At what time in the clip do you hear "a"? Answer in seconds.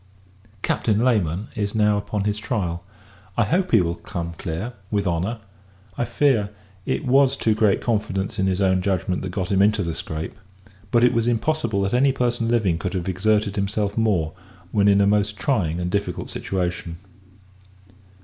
15.01-15.05